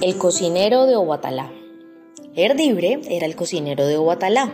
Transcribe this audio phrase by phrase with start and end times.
[0.00, 1.50] El cocinero de Obatalá.
[2.36, 4.52] Erdibre era el cocinero de Obatalá.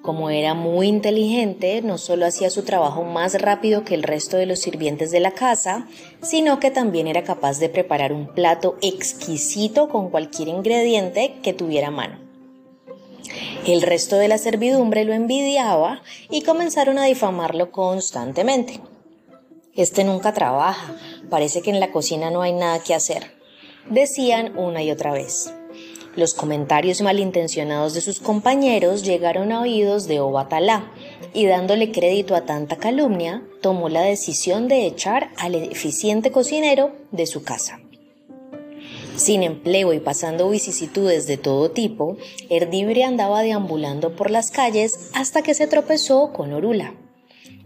[0.00, 4.46] Como era muy inteligente, no solo hacía su trabajo más rápido que el resto de
[4.46, 5.88] los sirvientes de la casa,
[6.22, 11.88] sino que también era capaz de preparar un plato exquisito con cualquier ingrediente que tuviera
[11.88, 12.20] a mano.
[13.66, 16.00] El resto de la servidumbre lo envidiaba
[16.30, 18.80] y comenzaron a difamarlo constantemente.
[19.74, 20.94] Este nunca trabaja,
[21.28, 23.35] parece que en la cocina no hay nada que hacer
[23.90, 25.52] decían una y otra vez.
[26.16, 30.90] Los comentarios malintencionados de sus compañeros llegaron a oídos de Obatalá
[31.34, 37.26] y dándole crédito a tanta calumnia, tomó la decisión de echar al eficiente cocinero de
[37.26, 37.80] su casa.
[39.16, 42.16] Sin empleo y pasando vicisitudes de todo tipo,
[42.48, 46.94] Erdibre andaba deambulando por las calles hasta que se tropezó con Orula.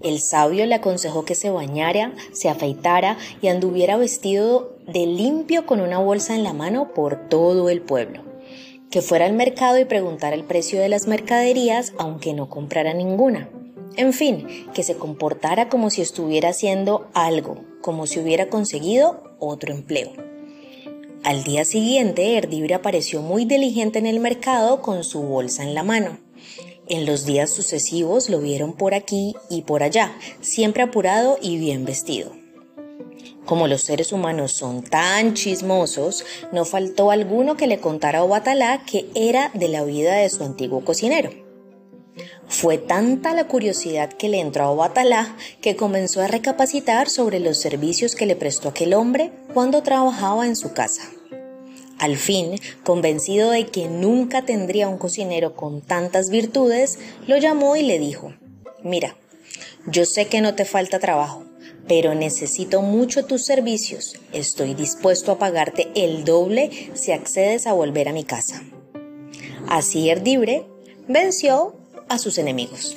[0.02, 5.80] El sabio le aconsejó que se bañara, se afeitara y anduviera vestido de limpio con
[5.80, 8.22] una bolsa en la mano por todo el pueblo.
[8.90, 13.50] Que fuera al mercado y preguntara el precio de las mercaderías aunque no comprara ninguna.
[13.96, 19.72] En fin, que se comportara como si estuviera haciendo algo, como si hubiera conseguido otro
[19.72, 20.12] empleo.
[21.22, 25.82] Al día siguiente, Erdibre apareció muy diligente en el mercado con su bolsa en la
[25.82, 26.18] mano.
[26.90, 31.84] En los días sucesivos lo vieron por aquí y por allá, siempre apurado y bien
[31.84, 32.32] vestido.
[33.46, 38.84] Como los seres humanos son tan chismosos, no faltó alguno que le contara a Obatalá
[38.84, 41.30] que era de la vida de su antiguo cocinero.
[42.48, 47.58] Fue tanta la curiosidad que le entró a Obatalá que comenzó a recapacitar sobre los
[47.58, 51.02] servicios que le prestó aquel hombre cuando trabajaba en su casa.
[52.00, 57.82] Al fin, convencido de que nunca tendría un cocinero con tantas virtudes, lo llamó y
[57.82, 58.32] le dijo,
[58.82, 59.18] Mira,
[59.86, 61.44] yo sé que no te falta trabajo,
[61.86, 64.14] pero necesito mucho tus servicios.
[64.32, 68.62] Estoy dispuesto a pagarte el doble si accedes a volver a mi casa.
[69.68, 70.64] Así Erdibre
[71.06, 71.76] venció
[72.08, 72.96] a sus enemigos.